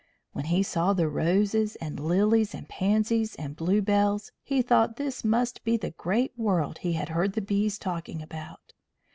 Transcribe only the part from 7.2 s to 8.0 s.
the bees